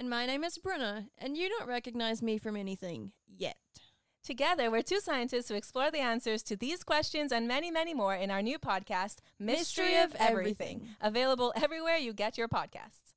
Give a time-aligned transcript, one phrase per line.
[0.00, 3.58] And my name is Bruna, and you don't recognize me from anything yet.
[4.24, 8.14] Together, we're two scientists who explore the answers to these questions and many, many more
[8.14, 13.12] in our new podcast, Mystery, of Everything, available everywhere you get your podcasts.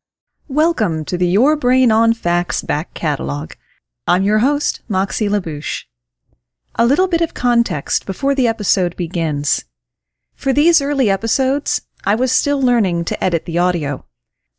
[0.50, 3.54] Welcome to the Your Brain on Facts back catalog.
[4.06, 5.86] I'm your host, Moxie LaBouche.
[6.76, 9.64] A little bit of context before the episode begins.
[10.36, 14.04] For these early episodes, I was still learning to edit the audio.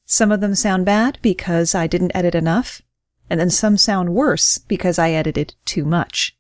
[0.07, 2.83] Some of them sound bad because I didn't edit enough,
[3.31, 6.37] and then some sound worse because I edited too much.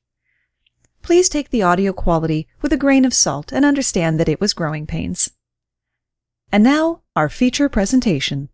[1.02, 4.54] Please take the audio quality with a grain of salt and understand that it was
[4.54, 5.30] growing pains.
[6.52, 8.48] And now, our feature presentation.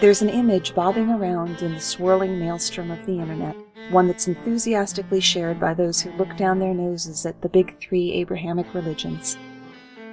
[0.00, 3.54] There's an image bobbing around in the swirling maelstrom of the internet,
[3.90, 8.10] one that's enthusiastically shared by those who look down their noses at the big three
[8.14, 9.36] Abrahamic religions.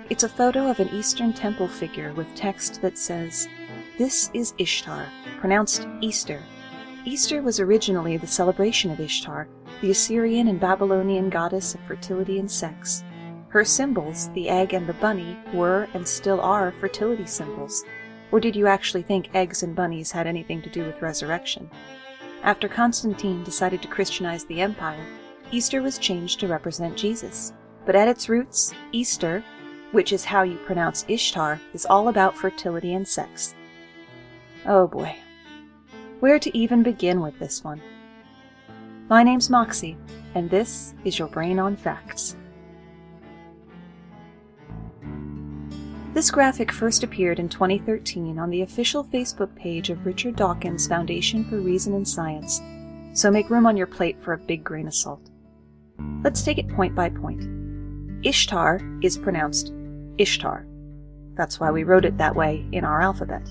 [0.10, 3.48] It's a photo of an Eastern temple figure with text that says,
[3.98, 5.06] This is Ishtar,
[5.40, 6.44] pronounced Easter.
[7.06, 9.48] Easter was originally the celebration of Ishtar,
[9.80, 13.06] the Assyrian and Babylonian goddess of fertility and sex.
[13.48, 17.86] Her symbols, the egg and the bunny, were and still are fertility symbols.
[18.32, 21.70] Or did you actually think eggs and bunnies had anything to do with resurrection?
[22.44, 25.06] After Constantine decided to Christianize the empire,
[25.52, 27.54] Easter was changed to represent Jesus.
[27.86, 29.44] But at its roots, Easter,
[29.92, 33.56] which is how you pronounce Ishtar, is all about fertility and sex.
[34.66, 35.16] Oh boy.
[36.20, 37.82] Where to even begin with this one?
[39.08, 39.96] My name's Moxie,
[40.36, 42.36] and this is your Brain on Facts.
[46.18, 51.46] This graphic first appeared in 2013 on the official Facebook page of Richard Dawkins Foundation
[51.46, 52.60] for Reason and Science,
[53.14, 55.30] so make room on your plate for a big grain of salt.
[56.24, 57.46] Let's take it point by point.
[58.26, 59.72] Ishtar is pronounced
[60.18, 60.66] Ishtar.
[61.36, 63.48] That's why we wrote it that way in our alphabet.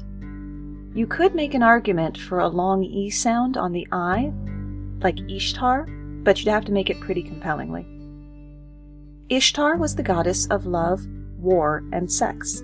[0.93, 4.33] You could make an argument for a long E sound on the I,
[5.05, 5.87] like Ishtar,
[6.25, 7.87] but you'd have to make it pretty compellingly.
[9.29, 11.07] Ishtar was the goddess of love,
[11.47, 12.63] war, and sex.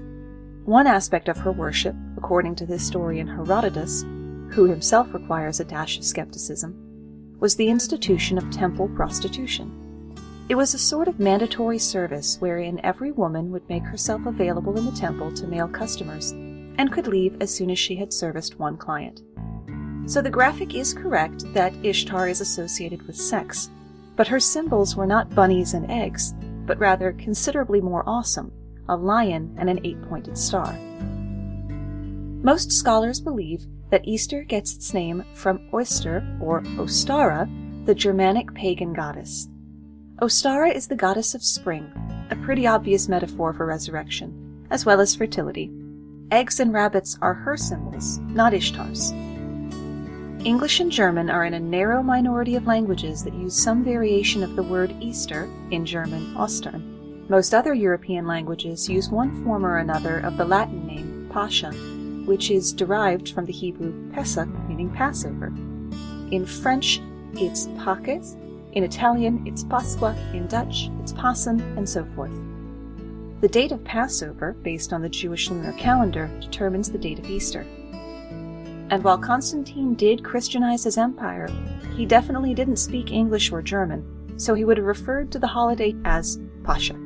[0.64, 4.02] One aspect of her worship, according to the historian Herodotus,
[4.50, 9.78] who himself requires a dash of skepticism, was the institution of temple prostitution.
[10.48, 14.84] It was a sort of mandatory service wherein every woman would make herself available in
[14.84, 18.76] the temple to male customers and could leave as soon as she had serviced one
[18.76, 19.22] client.
[20.06, 23.70] So the graphic is correct that Ishtar is associated with sex,
[24.16, 26.34] but her symbols were not bunnies and eggs,
[26.66, 28.52] but rather considerably more awesome
[28.88, 30.78] a lion, and an eight pointed star.
[32.42, 37.48] Most scholars believe that Easter gets its name from Eostre or Ostara,
[37.86, 39.48] the Germanic pagan goddess.
[40.20, 41.90] Ostara is the goddess of spring,
[42.30, 45.70] a pretty obvious metaphor for resurrection, as well as fertility.
[46.30, 49.12] Eggs and rabbits are her symbols, not Ishtar's.
[50.44, 54.56] English and German are in a narrow minority of languages that use some variation of
[54.56, 56.91] the word Easter, in German Ostern,
[57.32, 61.70] most other European languages use one form or another of the Latin name Pascha,
[62.26, 65.46] which is derived from the Hebrew Pesach, meaning Passover.
[66.30, 67.00] In French,
[67.32, 68.36] it's Paques,
[68.72, 72.38] in Italian, it's Pasqua, in Dutch, it's Pasen, and so forth.
[73.40, 77.62] The date of Passover, based on the Jewish lunar calendar, determines the date of Easter.
[78.90, 81.48] And while Constantine did Christianize his empire,
[81.96, 84.04] he definitely didn't speak English or German,
[84.36, 87.01] so he would have referred to the holiday as Pascha.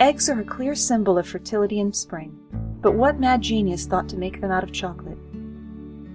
[0.00, 2.38] Eggs are a clear symbol of fertility in spring,
[2.80, 5.18] but what mad genius thought to make them out of chocolate?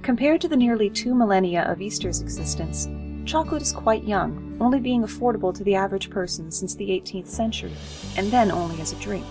[0.02, 2.88] Compared to the nearly two millennia of Easter's existence,
[3.26, 7.74] chocolate is quite young, only being affordable to the average person since the 18th century,
[8.16, 9.26] and then only as a drink.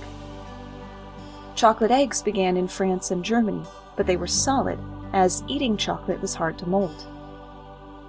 [1.55, 3.63] Chocolate eggs began in France and Germany,
[3.97, 4.79] but they were solid,
[5.15, 7.07] as eating chocolate was hard to mold.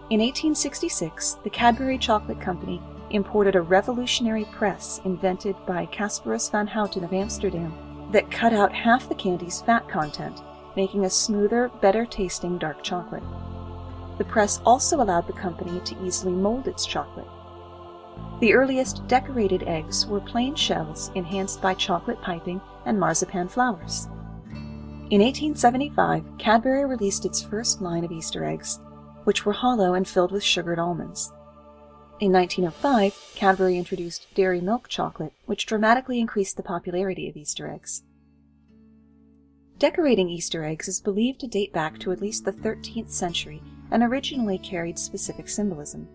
[0.09, 7.03] In 1866, the Cadbury Chocolate Company imported a revolutionary press invented by Casparus van Houten
[7.03, 10.41] of Amsterdam that cut out half the candy's fat content,
[10.75, 13.23] making a smoother, better tasting dark chocolate.
[14.17, 17.27] the press also allowed the company to easily mold its chocolate.
[18.39, 24.07] The earliest decorated eggs were plain shells enhanced by chocolate piping and marzipan flowers.
[25.09, 28.79] In 1875, Cadbury released its first line of Easter eggs,
[29.23, 31.31] which were hollow and filled with sugared almonds.
[32.23, 38.03] In 1905, Cadbury introduced dairy milk chocolate, which dramatically increased the popularity of Easter eggs.
[39.77, 43.61] Decorating Easter eggs is believed to date back to at least the 13th century
[43.91, 46.07] and originally carried specific symbolism.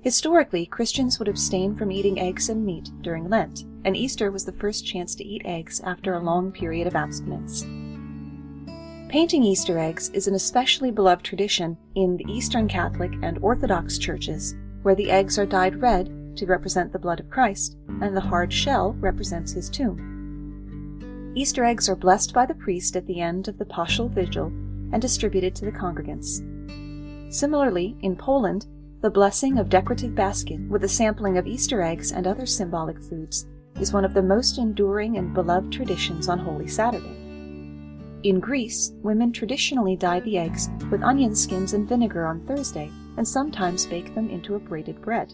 [0.00, 4.52] Historically, Christians would abstain from eating eggs and meat during Lent, and Easter was the
[4.52, 7.64] first chance to eat eggs after a long period of abstinence.
[9.10, 14.54] Painting Easter eggs is an especially beloved tradition in the Eastern Catholic and Orthodox churches,
[14.88, 18.50] where the eggs are dyed red to represent the blood of Christ, and the hard
[18.50, 21.34] shell represents his tomb.
[21.36, 24.46] Easter eggs are blessed by the priest at the end of the Paschal Vigil
[24.90, 26.40] and distributed to the congregants.
[27.30, 28.64] Similarly, in Poland,
[29.02, 33.46] the blessing of decorative basket with a sampling of Easter eggs and other symbolic foods
[33.78, 37.27] is one of the most enduring and beloved traditions on Holy Saturday.
[38.24, 43.26] In Greece, women traditionally dye the eggs with onion skins and vinegar on Thursday and
[43.26, 45.32] sometimes bake them into a braided bread.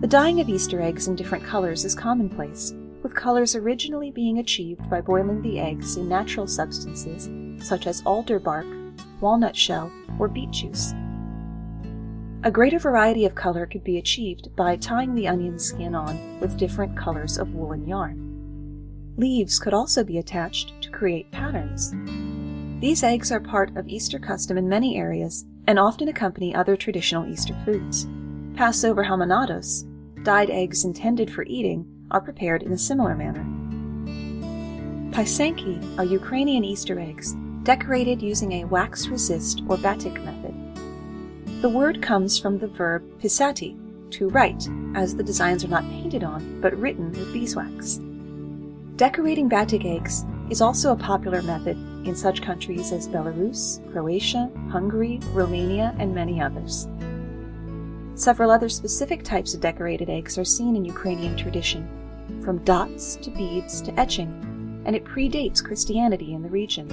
[0.00, 2.72] The dyeing of Easter eggs in different colors is commonplace,
[3.02, 7.28] with colors originally being achieved by boiling the eggs in natural substances
[7.62, 8.66] such as alder bark,
[9.20, 10.94] walnut shell, or beet juice.
[12.44, 16.56] A greater variety of color could be achieved by tying the onion skin on with
[16.56, 18.26] different colors of woolen yarn.
[19.18, 21.94] Leaves could also be attached create patterns.
[22.82, 27.26] These eggs are part of Easter custom in many areas and often accompany other traditional
[27.26, 28.06] Easter foods.
[28.54, 29.86] Passover haminados,
[30.24, 33.46] dyed eggs intended for eating, are prepared in a similar manner.
[35.12, 40.54] Pysanki are Ukrainian Easter eggs, decorated using a wax resist or batik method.
[41.62, 43.74] The word comes from the verb pisati,
[44.10, 48.00] to write, as the designs are not painted on, but written with beeswax.
[48.96, 51.76] Decorating batik eggs is also a popular method
[52.06, 56.88] in such countries as Belarus, Croatia, Hungary, Romania, and many others.
[58.16, 61.88] Several other specific types of decorated eggs are seen in Ukrainian tradition,
[62.44, 66.90] from dots to beads to etching, and it predates Christianity in the region.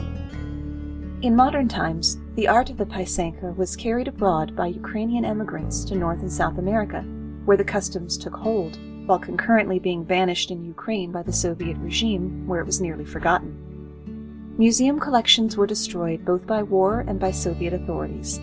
[1.24, 5.95] In modern times, the art of the pysanka was carried abroad by Ukrainian emigrants to
[5.95, 7.01] North and South America,
[7.45, 8.77] where the customs took hold,
[9.07, 14.56] while concurrently being banished in Ukraine by the Soviet regime, where it was nearly forgotten.
[14.57, 18.39] Museum collections were destroyed both by war and by Soviet authorities.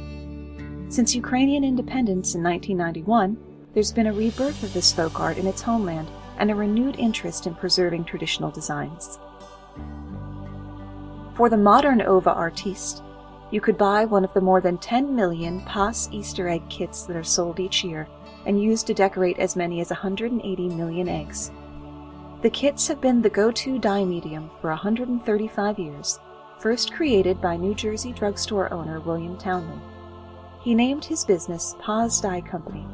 [0.88, 3.37] Since Ukrainian independence in 1991,
[3.75, 6.08] there's been a rebirth of this folk art in its homeland
[6.38, 9.19] and a renewed interest in preserving traditional designs.
[11.34, 13.02] For the modern ova artiste,
[13.50, 17.16] you could buy one of the more than 10 million PAAS Easter egg kits that
[17.16, 18.08] are sold each year
[18.46, 21.50] and used to decorate as many as 180 million eggs.
[22.43, 26.20] The kits have been the go-to dye medium for 135 years,
[26.58, 29.81] first created by New Jersey drugstore owner William Townley.
[30.61, 32.87] He named his business PAAS Dye Company,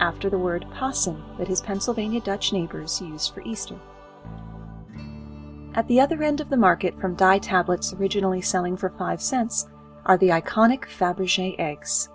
[0.00, 3.78] after the word possum that his Pennsylvania Dutch neighbors used for Easter.
[5.74, 9.68] At the other end of the market from dye tablets originally selling for 5 cents
[10.04, 12.08] are the iconic Fabergé eggs.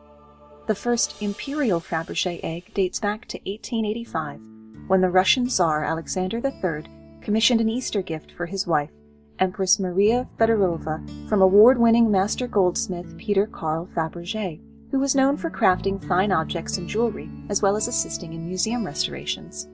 [0.68, 4.42] The first imperial Fabergé egg dates back to 1885
[4.88, 6.84] when the Russian Tsar Alexander III
[7.22, 8.90] commissioned an Easter gift for his wife,
[9.40, 14.60] Empress Maria Fedorova, from award-winning master goldsmith Peter Carl Fabergé,
[14.92, 18.86] who was known for crafting fine objects and jewelry, as well as assisting in museum
[18.86, 19.70] restorations.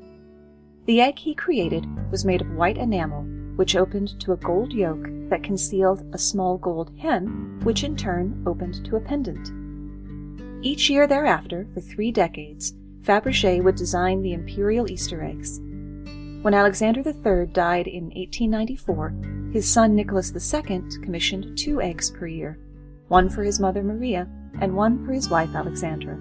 [0.85, 3.23] The egg he created was made of white enamel,
[3.55, 8.43] which opened to a gold yolk that concealed a small gold hen, which in turn
[8.45, 9.49] opened to a pendant.
[10.63, 15.59] Each year thereafter, for three decades, Fabergé would design the imperial Easter eggs.
[16.41, 19.13] When Alexander III died in 1894,
[19.51, 22.57] his son Nicholas II commissioned two eggs per year,
[23.09, 24.25] one for his mother Maria
[24.61, 26.17] and one for his wife Alexandra.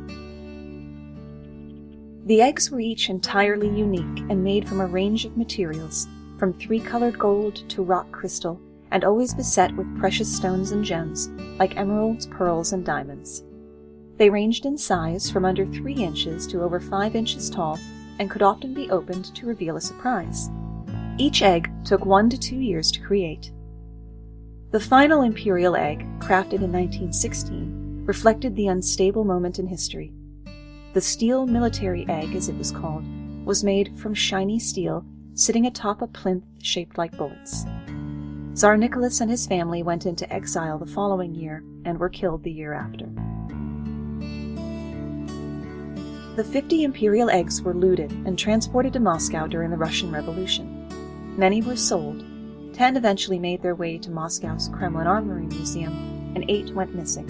[2.27, 6.09] The eggs were each entirely unique and made from a range of materials,
[6.41, 11.29] from three-colored gold to rock crystal, and always beset with precious stones and gems,
[11.61, 13.45] like emeralds, pearls, and diamonds.
[14.23, 17.76] They ranged in size from under 3 inches to over 5 inches tall
[18.21, 20.49] and could often be opened to reveal a surprise.
[21.19, 23.50] Each egg took one to two years to create.
[24.71, 30.12] The final imperial egg, crafted in 1916, reflected the unstable moment in history.
[30.93, 33.02] The steel military egg, as it was called,
[33.45, 37.64] was made from shiny steel sitting atop a plinth shaped like bullets.
[38.55, 42.52] Tsar Nicholas and his family went into exile the following year and were killed the
[42.52, 43.11] year after.
[46.35, 50.89] The 50 imperial eggs were looted and transported to Moscow during the Russian Revolution.
[51.37, 52.25] Many were sold.
[52.73, 55.93] Ten eventually made their way to Moscow's Kremlin Armory Museum,
[56.35, 57.29] and eight went missing.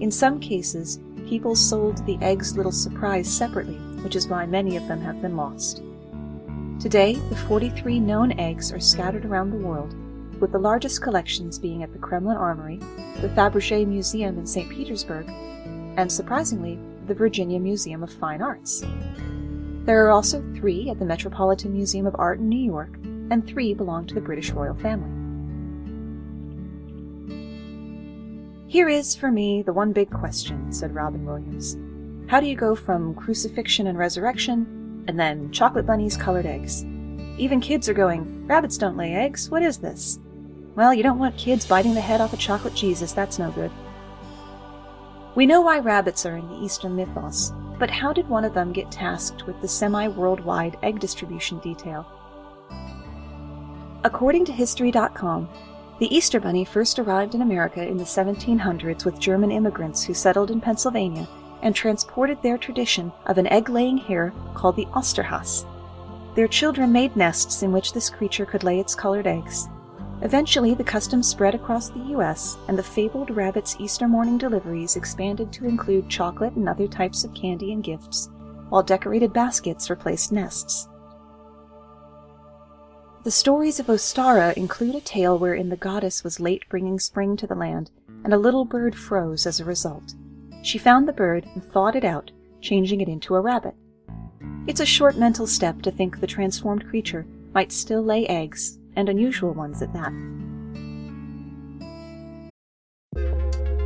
[0.00, 0.98] In some cases,
[1.28, 5.36] people sold the eggs Little Surprise separately, which is why many of them have been
[5.36, 5.80] lost.
[6.80, 9.94] Today, the 43 known eggs are scattered around the world,
[10.40, 12.78] with the largest collections being at the Kremlin Armory,
[13.20, 14.68] the Fabergé Museum in St.
[14.68, 15.28] Petersburg,
[15.96, 16.76] and surprisingly,
[17.06, 18.84] the Virginia Museum of Fine Arts.
[19.84, 22.94] There are also three at the Metropolitan Museum of Art in New York,
[23.30, 25.10] and three belong to the British royal family.
[28.66, 31.76] Here is, for me, the one big question, said Robin Williams.
[32.30, 36.84] How do you go from crucifixion and resurrection, and then chocolate bunnies colored eggs?
[37.36, 40.20] Even kids are going, Rabbits don't lay eggs, what is this?
[40.76, 43.72] Well, you don't want kids biting the head off a chocolate Jesus, that's no good.
[45.36, 48.72] We know why rabbits are in the Eastern mythos, but how did one of them
[48.72, 52.04] get tasked with the semi worldwide egg distribution detail?
[54.02, 55.48] According to History.com,
[56.00, 60.50] the Easter Bunny first arrived in America in the 1700s with German immigrants who settled
[60.50, 61.28] in Pennsylvania
[61.62, 65.64] and transported their tradition of an egg laying hare called the Osterhase.
[66.34, 69.68] Their children made nests in which this creature could lay its colored eggs.
[70.22, 75.50] Eventually, the custom spread across the U.S., and the fabled rabbit's Easter morning deliveries expanded
[75.52, 78.28] to include chocolate and other types of candy and gifts,
[78.68, 80.88] while decorated baskets replaced nests.
[83.22, 87.46] The stories of Ostara include a tale wherein the goddess was late bringing spring to
[87.46, 87.90] the land,
[88.22, 90.14] and a little bird froze as a result.
[90.62, 93.74] She found the bird and thawed it out, changing it into a rabbit.
[94.66, 99.08] It's a short mental step to think the transformed creature might still lay eggs and
[99.08, 100.12] unusual ones at that.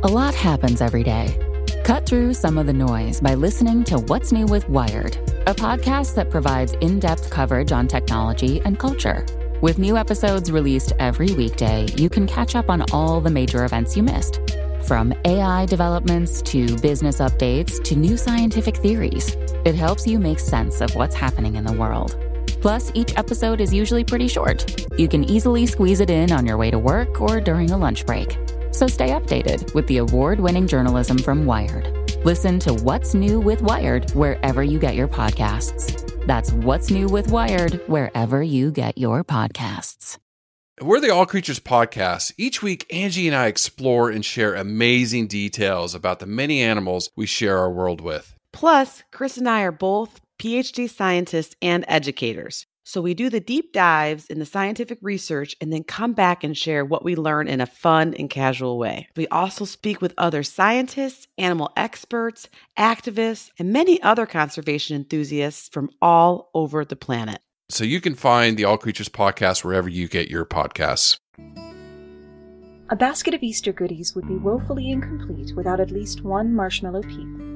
[0.03, 1.41] A lot happens every day.
[1.83, 6.15] Cut through some of the noise by listening to What's New with Wired, a podcast
[6.15, 9.25] that provides in depth coverage on technology and culture.
[9.61, 13.95] With new episodes released every weekday, you can catch up on all the major events
[13.97, 14.41] you missed.
[14.83, 19.35] From AI developments to business updates to new scientific theories,
[19.65, 22.24] it helps you make sense of what's happening in the world.
[22.65, 24.87] Plus, each episode is usually pretty short.
[24.97, 28.07] You can easily squeeze it in on your way to work or during a lunch
[28.07, 28.39] break.
[28.71, 31.85] So stay updated with the award winning journalism from Wired.
[32.25, 36.11] Listen to What's New with Wired wherever you get your podcasts.
[36.25, 40.17] That's What's New with Wired wherever you get your podcasts.
[40.81, 42.33] We're the All Creatures Podcast.
[42.35, 47.27] Each week, Angie and I explore and share amazing details about the many animals we
[47.27, 48.33] share our world with.
[48.51, 52.65] Plus, Chris and I are both PhD scientists and educators.
[52.87, 56.55] So we do the deep dives in the scientific research and then come back and
[56.55, 59.07] share what we learn in a fun and casual way.
[59.15, 65.89] We also speak with other scientists, animal experts, activists, and many other conservation enthusiasts from
[65.99, 67.39] all over the planet.
[67.69, 71.17] So you can find the All Creatures podcast wherever you get your podcasts.
[72.91, 77.54] A basket of Easter goodies would be woefully incomplete without at least one marshmallow peep.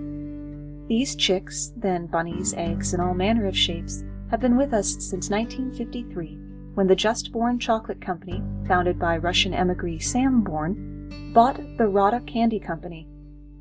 [0.90, 5.30] These chicks, then bunnies, eggs, and all manner of shapes, have been with us since
[5.30, 6.40] 1953,
[6.74, 12.26] when the Just Born Chocolate Company, founded by Russian emigree Sam Born, bought the Rodda
[12.26, 13.08] Candy Company,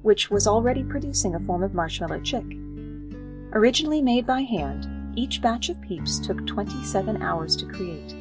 [0.01, 2.47] which was already producing a form of marshmallow chick.
[3.53, 8.15] Originally made by hand, each batch of peeps took 27 hours to create.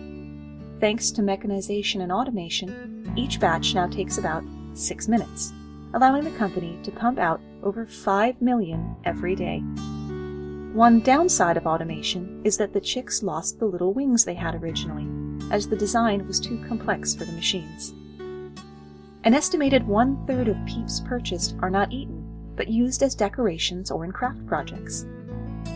[0.81, 5.53] Thanks to mechanization and automation, each batch now takes about six minutes,
[5.93, 9.59] allowing the company to pump out over 5 million every day.
[10.73, 15.07] One downside of automation is that the chicks lost the little wings they had originally,
[15.51, 17.93] as the design was too complex for the machines.
[19.23, 22.23] An estimated one third of peeps purchased are not eaten,
[22.55, 25.05] but used as decorations or in craft projects.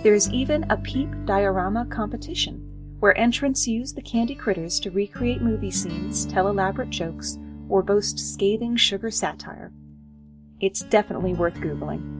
[0.03, 2.67] There is even a peep diorama competition,
[2.99, 7.37] where entrants use the candy critters to recreate movie scenes, tell elaborate jokes,
[7.69, 9.71] or boast scathing sugar satire.
[10.61, 12.19] It's definitely worth Googling.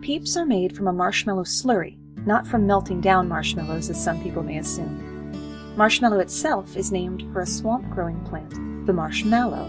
[0.00, 4.44] Peeps are made from a marshmallow slurry, not from melting down marshmallows as some people
[4.44, 5.74] may assume.
[5.76, 8.54] Marshmallow itself is named for a swamp growing plant,
[8.86, 9.68] the marshmallow.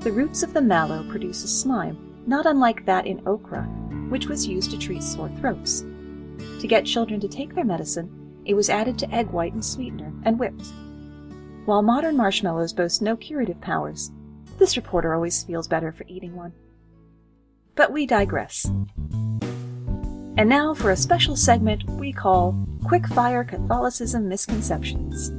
[0.00, 1.96] The roots of the mallow produce a slime,
[2.26, 3.62] not unlike that in okra,
[4.10, 5.86] which was used to treat sore throats.
[6.60, 10.12] To get children to take their medicine, it was added to egg white and sweetener
[10.24, 10.66] and whipped.
[11.64, 14.10] While modern marshmallows boast no curative powers,
[14.58, 16.52] this reporter always feels better for eating one.
[17.74, 18.64] But we digress.
[20.36, 25.32] And now for a special segment we call Quickfire Catholicism Misconceptions.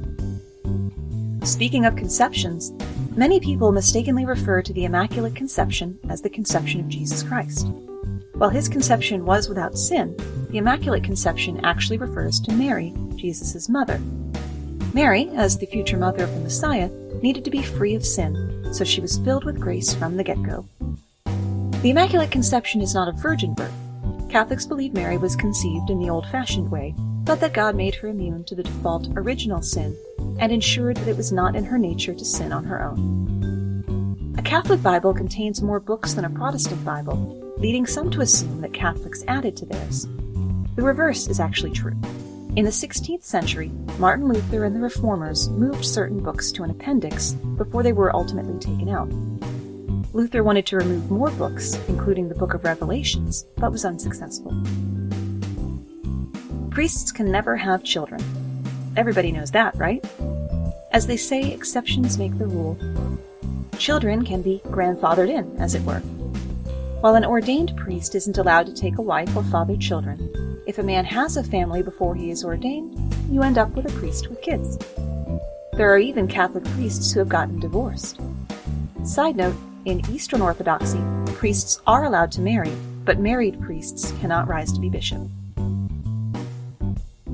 [1.48, 2.72] Speaking of conceptions,
[3.16, 7.68] many people mistakenly refer to the Immaculate Conception as the conception of Jesus Christ.
[8.34, 10.16] While his conception was without sin,
[10.50, 14.00] the Immaculate Conception actually refers to Mary, Jesus' mother.
[14.92, 16.88] Mary, as the future mother of the Messiah,
[17.22, 20.42] needed to be free of sin, so she was filled with grace from the get
[20.42, 20.66] go.
[21.82, 23.72] The Immaculate Conception is not a virgin birth.
[24.28, 28.08] Catholics believe Mary was conceived in the old fashioned way, but that God made her
[28.08, 29.96] immune to the default original sin
[30.38, 34.34] and ensured that it was not in her nature to sin on her own.
[34.38, 38.74] A Catholic Bible contains more books than a Protestant Bible, leading some to assume that
[38.74, 40.06] Catholics added to theirs.
[40.74, 41.96] The reverse is actually true.
[42.56, 47.32] In the 16th century, Martin Luther and the Reformers moved certain books to an appendix
[47.58, 49.10] before they were ultimately taken out.
[50.14, 54.54] Luther wanted to remove more books, including the Book of Revelations, but was unsuccessful.
[56.70, 58.24] Priests can never have children.
[58.96, 60.02] Everybody knows that, right?
[60.92, 62.78] As they say, exceptions make the rule.
[63.76, 66.00] Children can be grandfathered in, as it were.
[67.00, 70.82] While an ordained priest isn't allowed to take a wife or father children, if a
[70.82, 72.98] man has a family before he is ordained,
[73.30, 74.76] you end up with a priest with kids.
[75.74, 78.20] There are even Catholic priests who have gotten divorced.
[79.04, 79.54] Side note,
[79.84, 81.00] in Eastern Orthodoxy,
[81.34, 82.72] priests are allowed to marry,
[83.04, 85.22] but married priests cannot rise to be bishop.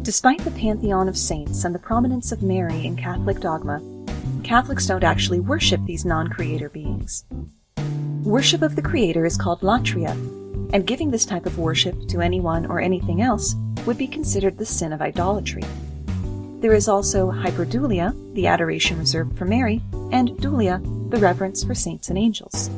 [0.03, 3.81] Despite the pantheon of saints and the prominence of Mary in Catholic dogma,
[4.45, 7.25] Catholics don't actually worship these non creator beings.
[8.25, 10.15] Worship of the Creator is called latria,
[10.73, 13.55] and giving this type of worship to anyone or anything else
[13.87, 15.63] would be considered the sin of idolatry.
[16.61, 22.09] There is also hyperdulia, the adoration reserved for Mary, and dulia, the reverence for saints
[22.09, 22.71] and angels.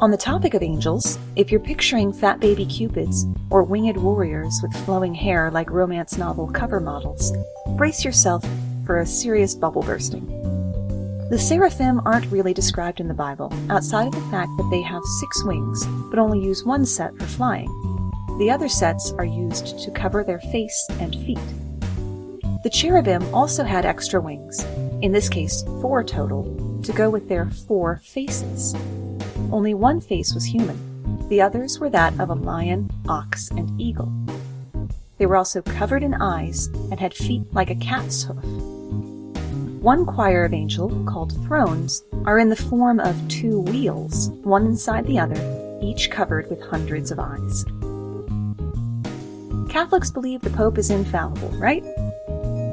[0.00, 4.84] On the topic of angels, if you're picturing fat baby cupids or winged warriors with
[4.84, 7.32] flowing hair like romance novel cover models,
[7.76, 8.44] brace yourself
[8.84, 10.41] for a serious bubble bursting.
[11.32, 15.02] The seraphim aren't really described in the Bible, outside of the fact that they have
[15.18, 17.70] six wings, but only use one set for flying.
[18.38, 21.38] The other sets are used to cover their face and feet.
[22.64, 24.62] The cherubim also had extra wings,
[25.00, 26.44] in this case four total,
[26.82, 28.74] to go with their four faces.
[29.50, 34.12] Only one face was human, the others were that of a lion, ox, and eagle.
[35.16, 38.71] They were also covered in eyes and had feet like a cat's hoof.
[39.82, 45.04] One choir of angel, called thrones, are in the form of two wheels, one inside
[45.08, 47.64] the other, each covered with hundreds of eyes.
[49.68, 51.82] Catholics believe the Pope is infallible, right?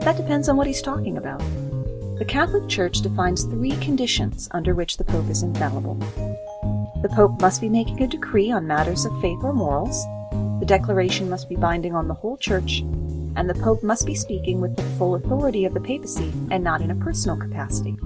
[0.04, 1.40] That depends on what he's talking about.
[2.20, 5.96] The Catholic Church defines three conditions under which the Pope is infallible.
[7.02, 10.00] The Pope must be making a decree on matters of faith or morals.
[10.60, 12.84] The declaration must be binding on the whole Church,
[13.40, 16.82] and the Pope must be speaking with the full authority of the papacy and not
[16.82, 17.98] in a personal capacity.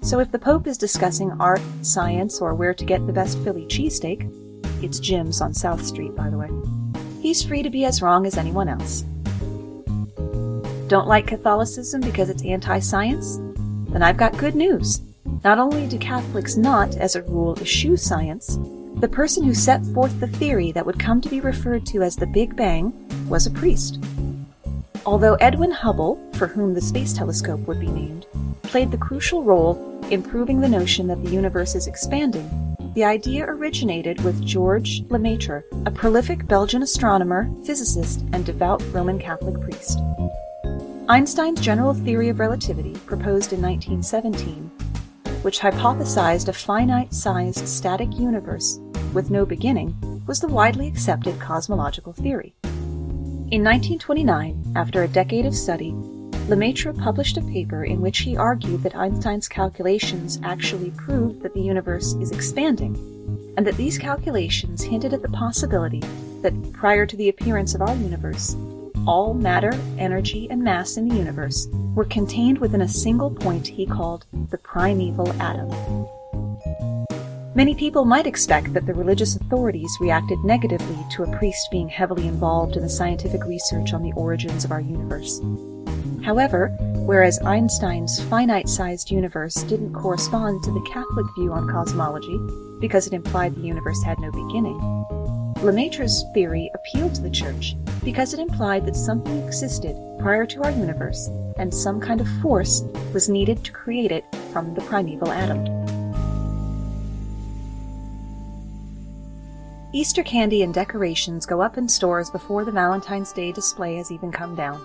[0.00, 3.66] So if the Pope is discussing art, science, or where to get the best Philly
[3.66, 4.32] cheesesteak,
[4.82, 6.48] it's Jim's on South Street, by the way,
[7.20, 9.02] he's free to be as wrong as anyone else.
[10.88, 13.36] Don't like Catholicism because it's anti science?
[13.90, 15.02] Then I've got good news.
[15.44, 18.58] Not only do Catholics not, as a rule, eschew science,
[18.96, 22.16] the person who set forth the theory that would come to be referred to as
[22.16, 22.94] the Big Bang
[23.28, 24.02] was a priest.
[25.06, 28.26] Although Edwin Hubble, for whom the space telescope would be named,
[28.62, 33.44] played the crucial role in proving the notion that the universe is expanding, the idea
[33.44, 39.98] originated with Georges Lemaitre, a prolific Belgian astronomer, physicist, and devout Roman Catholic priest.
[41.08, 44.70] Einstein's general theory of relativity, proposed in 1917,
[45.42, 48.78] which hypothesized a finite sized static universe
[49.14, 52.54] with no beginning, was the widely accepted cosmological theory.
[53.50, 55.94] In 1929, after a decade of study,
[56.48, 61.62] Lemaitre published a paper in which he argued that Einstein's calculations actually proved that the
[61.62, 62.94] universe is expanding,
[63.56, 66.00] and that these calculations hinted at the possibility
[66.42, 68.54] that prior to the appearance of our universe,
[69.06, 73.86] all matter, energy, and mass in the universe were contained within a single point he
[73.86, 75.70] called the primeval atom.
[77.58, 82.28] Many people might expect that the religious authorities reacted negatively to a priest being heavily
[82.28, 85.40] involved in the scientific research on the origins of our universe.
[86.24, 86.68] However,
[87.04, 92.38] whereas Einstein's finite sized universe didn't correspond to the Catholic view on cosmology
[92.78, 94.78] because it implied the universe had no beginning,
[95.60, 100.70] Lemaitre's theory appealed to the Church because it implied that something existed prior to our
[100.70, 105.87] universe and some kind of force was needed to create it from the primeval atom.
[109.90, 114.30] Easter candy and decorations go up in stores before the Valentine's Day display has even
[114.30, 114.84] come down.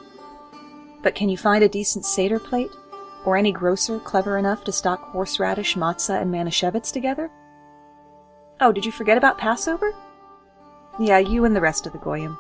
[1.02, 2.72] But can you find a decent Seder plate?
[3.26, 7.30] Or any grocer clever enough to stock horseradish, matzah, and manischewitz together?
[8.62, 9.94] Oh, did you forget about Passover?
[10.98, 12.38] Yeah, you and the rest of the Goyim.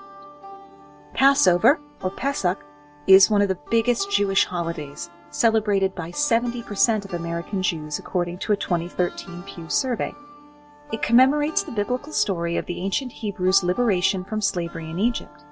[1.14, 2.64] Passover, or Pesach,
[3.08, 8.54] is one of the biggest Jewish holidays, celebrated by 70% of American Jews according to
[8.54, 10.14] a 2013 Pew survey.
[10.94, 15.44] It commemorates the biblical story of the ancient Hebrews' liberation from slavery in Egypt.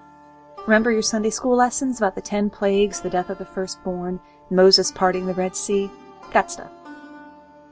[0.67, 4.19] Remember your Sunday school lessons about the ten plagues, the death of the firstborn,
[4.51, 5.89] Moses parting the Red Sea?
[6.31, 6.69] That stuff.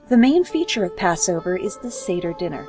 [0.07, 2.67] The main feature of Passover is the Seder dinner.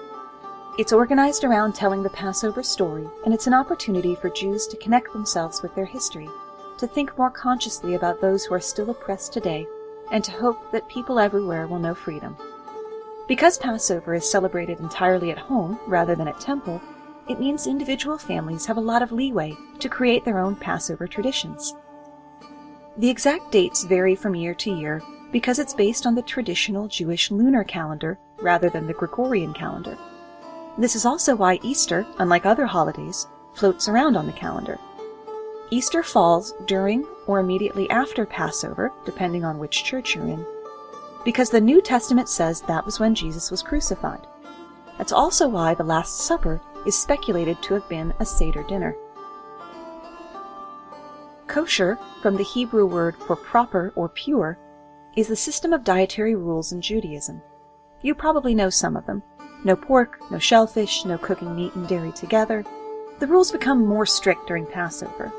[0.79, 5.15] It's organized around telling the Passover story, and it's an opportunity for Jews to connect
[5.15, 6.29] themselves with their history,
[6.77, 9.67] to think more consciously about those who are still oppressed today,
[10.13, 12.37] and to hope that people everywhere will know freedom.
[13.31, 16.83] Because Passover is celebrated entirely at home rather than at temple,
[17.29, 21.77] it means individual families have a lot of leeway to create their own Passover traditions.
[22.97, 27.31] The exact dates vary from year to year because it's based on the traditional Jewish
[27.31, 29.97] lunar calendar rather than the Gregorian calendar.
[30.77, 34.77] This is also why Easter, unlike other holidays, floats around on the calendar.
[35.71, 40.45] Easter falls during or immediately after Passover, depending on which church you're in,
[41.25, 44.27] because the New Testament says that was when Jesus was crucified.
[44.99, 48.97] That's also why the Last Supper is speculated to have been a Seder dinner.
[51.47, 54.59] Kosher, from the Hebrew word for proper or pure,
[55.17, 57.43] is the system of dietary rules in Judaism.
[58.03, 59.23] You probably know some of them.
[59.65, 62.65] No pork, no shellfish, no cooking meat and dairy together.
[63.19, 65.33] The rules become more strict during Passover.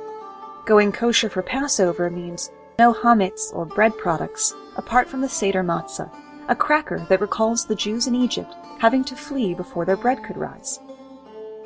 [0.65, 6.09] Going kosher for Passover means no hametz or bread products apart from the Seder matzah,
[6.47, 10.37] a cracker that recalls the Jews in Egypt having to flee before their bread could
[10.37, 10.79] rise.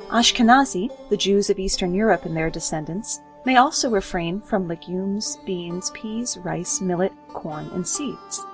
[0.08, 5.90] Ashkenazi, the Jews of Eastern Europe and their descendants, may also refrain from legumes, beans,
[5.94, 8.44] peas, rice, millet, corn, and seeds.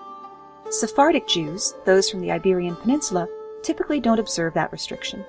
[0.71, 3.29] Sephardic Jews, those from the Iberian Peninsula,
[3.62, 5.25] typically don't observe that restriction.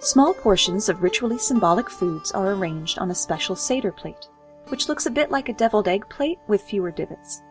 [0.00, 4.28] Small portions of ritually symbolic foods are arranged on a special Seder plate,
[4.68, 7.42] which looks a bit like a deviled egg plate with fewer divots.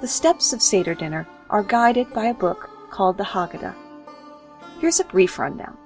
[0.00, 3.74] The steps of Seder dinner are guided by a book called the Haggadah.
[4.80, 5.76] Here's a brief rundown.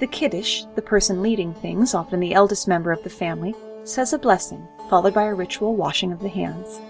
[0.00, 3.54] The Kiddush, the person leading things, often the eldest member of the family,
[3.84, 6.80] says a blessing, followed by a ritual washing of the hands.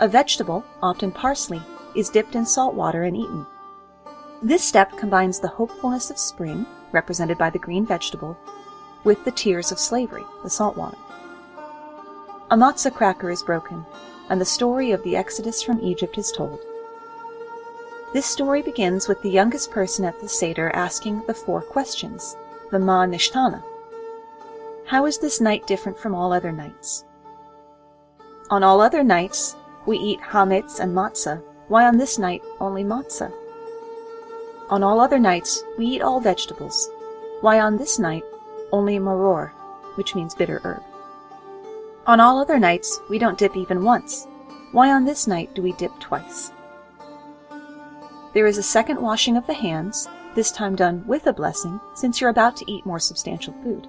[0.00, 1.60] A vegetable, often parsley,
[1.96, 3.46] is dipped in salt water and eaten.
[4.42, 8.36] This step combines the hopefulness of spring, represented by the green vegetable,
[9.04, 10.98] with the tears of slavery, the salt water.
[12.50, 13.84] A matzah cracker is broken,
[14.30, 16.58] and the story of the exodus from Egypt is told.
[18.14, 22.38] This story begins with the youngest person at the Seder asking the four questions,
[22.70, 23.62] the Ma Nishtana.
[24.86, 27.04] How is this night different from all other nights?
[28.48, 31.42] On all other nights, we eat hametz and matzah.
[31.68, 33.30] Why on this night only matzah?
[34.70, 36.88] On all other nights, we eat all vegetables.
[37.42, 38.24] Why on this night
[38.72, 39.50] only maror,
[39.96, 40.82] which means bitter herb?
[42.08, 44.26] On all other nights, we don't dip even once.
[44.72, 46.50] Why on this night do we dip twice?
[48.32, 52.18] There is a second washing of the hands, this time done with a blessing, since
[52.18, 53.86] you're about to eat more substantial food.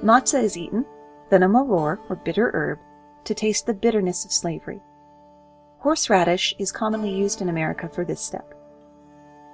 [0.00, 0.84] Matzah is eaten,
[1.28, 2.78] then a maror, or bitter herb,
[3.24, 4.80] to taste the bitterness of slavery.
[5.78, 8.54] Horseradish is commonly used in America for this step.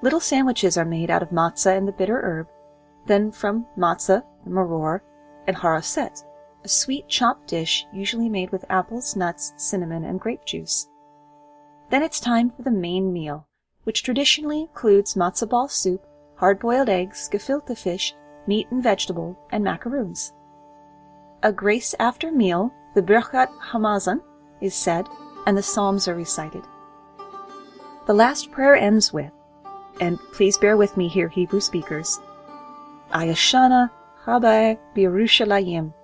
[0.03, 2.49] Little sandwiches are made out of matzah and the bitter herb,
[3.07, 5.01] then from matzah, the maror,
[5.47, 6.25] and haroset,
[6.69, 10.87] a sweet chopped dish usually made with apples, nuts, cinnamon, and grape juice.
[11.89, 13.47] Then it's time for the main meal,
[13.85, 18.15] which traditionally includes matzo ball soup, hard-boiled eggs, gefilte fish,
[18.47, 20.35] meat and vegetable, and macaroons.
[21.43, 24.21] A grace after meal, the Birkat Hamazon,
[24.61, 25.09] is said,
[25.47, 26.65] and the Psalms are recited.
[28.07, 29.33] The last prayer ends with,
[30.03, 32.21] and please bear with me here, Hebrew speakers,
[33.13, 33.91] Ayashana
[34.27, 35.95] Habai Birushalayim.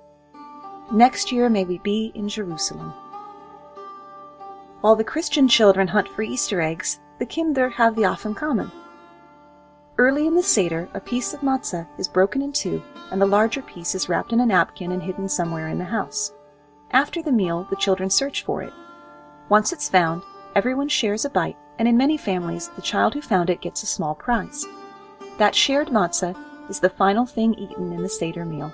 [0.93, 2.93] Next year may we be in Jerusalem.
[4.83, 8.71] While the Christian children hunt for Easter eggs, the Kinder have the afikomen.
[9.97, 13.63] Early in the Seder, a piece of matzah is broken in two, and the larger
[13.63, 16.33] piece is wrapped in a napkin and hidden somewhere in the house.
[16.91, 18.73] After the meal, the children search for it.
[19.49, 20.23] Once it's found,
[20.55, 23.87] everyone shares a bite, and in many families, the child who found it gets a
[23.87, 24.67] small prize.
[25.39, 26.37] That shared matzah
[26.69, 28.73] is the final thing eaten in the Seder meal.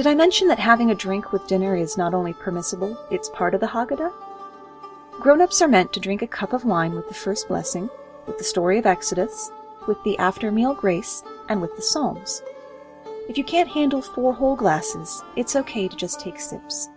[0.00, 3.52] Did I mention that having a drink with dinner is not only permissible, it's part
[3.52, 4.10] of the Haggadah?
[5.20, 7.90] Grown-ups are meant to drink a cup of wine with the first blessing,
[8.26, 9.52] with the story of Exodus,
[9.86, 12.42] with the after-meal grace, and with the Psalms.
[13.28, 16.88] If you can't handle four whole glasses, it's okay to just take sips.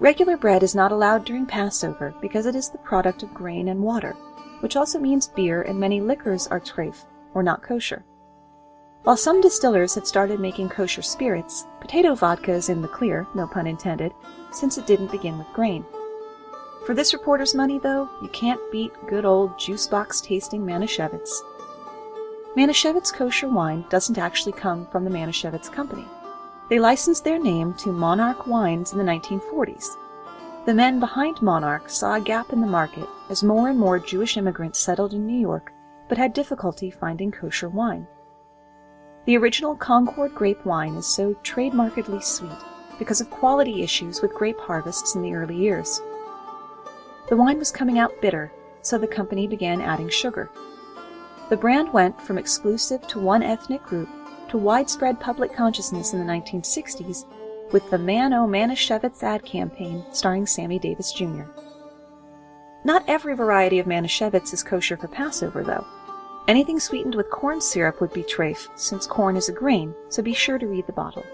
[0.00, 3.80] Regular bread is not allowed during Passover because it is the product of grain and
[3.80, 4.14] water,
[4.60, 8.04] which also means beer and many liquors are treif, or not kosher.
[9.02, 13.46] While some distillers have started making kosher spirits, potato vodka is in the clear, no
[13.46, 14.12] pun intended,
[14.50, 15.86] since it didn't begin with grain.
[16.84, 21.30] For this reporter's money, though, you can't beat good old juice box tasting Manischewitz.
[22.56, 26.04] Manischewitz kosher wine doesn't actually come from the Manischewitz company.
[26.68, 29.96] They licensed their name to Monarch Wines in the 1940s.
[30.66, 34.36] The men behind Monarch saw a gap in the market as more and more Jewish
[34.36, 35.72] immigrants settled in New York
[36.10, 38.06] but had difficulty finding kosher wine.
[39.26, 42.50] The original Concord grape wine is so trademarkedly sweet
[42.98, 46.00] because of quality issues with grape harvests in the early years.
[47.28, 48.50] The wine was coming out bitter,
[48.82, 50.50] so the company began adding sugar.
[51.50, 54.08] The brand went from exclusive to one ethnic group
[54.48, 57.24] to widespread public consciousness in the 1960s
[57.72, 61.44] with the Man O Manischewitz ad campaign starring Sammy Davis Jr.
[62.84, 65.86] Not every variety of Manischewitz is kosher for Passover, though.
[66.48, 70.34] Anything sweetened with corn syrup would be treif, since corn is a grain, so be
[70.34, 71.24] sure to read the bottle.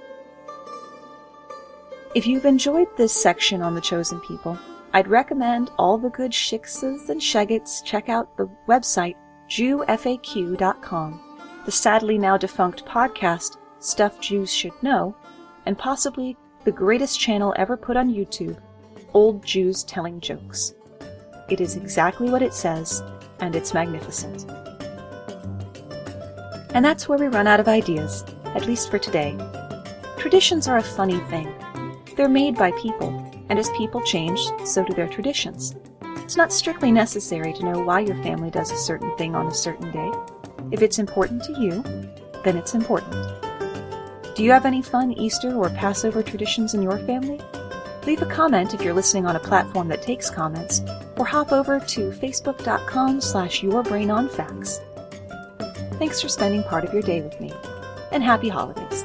[2.14, 4.59] If you've enjoyed this section on the chosen people,
[4.92, 9.16] I'd recommend all the good shiksas and shegets check out the website
[9.49, 11.21] JewFAQ.com,
[11.64, 15.14] the sadly now defunct podcast Stuff Jews Should Know,
[15.66, 18.59] and possibly the greatest channel ever put on YouTube,
[19.12, 20.75] Old Jews Telling Jokes.
[21.49, 23.03] It is exactly what it says,
[23.40, 24.47] and it's magnificent.
[26.77, 28.23] And that's where we run out of ideas,
[28.55, 29.35] at least for today.
[30.19, 31.51] Traditions are a funny thing.
[32.15, 33.09] They're made by people,
[33.49, 35.75] and as people change, so do their traditions.
[36.17, 39.55] It's not strictly necessary to know why your family does a certain thing on a
[39.55, 40.12] certain day.
[40.71, 41.83] If it's important to you,
[42.45, 43.27] then it's important.
[44.35, 47.41] Do you have any fun Easter or Passover traditions in your family?
[48.05, 50.83] Leave a comment if you're listening on a platform that takes comments,
[51.17, 54.86] or hop over to facebook.com slash yourbrainonfacts.
[55.99, 57.53] Thanks for spending part of your day with me,
[58.13, 59.05] and happy holidays.